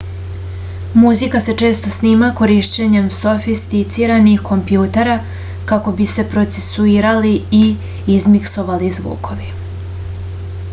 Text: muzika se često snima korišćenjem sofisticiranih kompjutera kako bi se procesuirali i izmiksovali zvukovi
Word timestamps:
muzika 1.01 1.41
se 1.47 1.53
često 1.61 1.91
snima 1.97 2.29
korišćenjem 2.39 3.11
sofisticiranih 3.17 4.41
kompjutera 4.49 5.19
kako 5.73 5.95
bi 6.01 6.09
se 6.15 6.27
procesuirali 6.35 7.37
i 7.61 7.63
izmiksovali 8.17 8.93
zvukovi 9.01 9.53